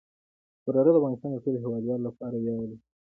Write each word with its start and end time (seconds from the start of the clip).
واوره 0.65 0.91
د 0.93 0.97
افغانستان 0.99 1.29
د 1.31 1.37
ټولو 1.43 1.57
هیوادوالو 1.63 2.07
لپاره 2.07 2.35
ویاړ 2.37 2.63
دی. 2.69 2.77